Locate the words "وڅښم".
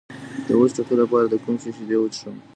1.99-2.35